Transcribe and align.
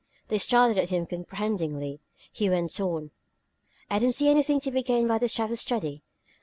They 0.29 0.39
stared 0.39 0.79
at 0.79 0.89
him 0.89 1.01
uncomprehendingly; 1.01 1.99
he 2.31 2.49
went 2.49 2.79
on: 2.81 3.11
"I 3.87 3.99
don't 3.99 4.13
see 4.13 4.29
anything 4.31 4.59
to 4.61 4.71
be 4.71 4.81
gained 4.81 5.07
by 5.07 5.19
this 5.19 5.35
type 5.35 5.51
of 5.51 5.59
study. 5.59 6.01